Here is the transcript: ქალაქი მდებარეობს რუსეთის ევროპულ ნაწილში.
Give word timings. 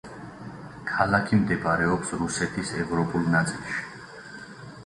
ქალაქი 0.91 1.39
მდებარეობს 1.41 2.13
რუსეთის 2.23 2.73
ევროპულ 2.85 3.29
ნაწილში. 3.37 3.81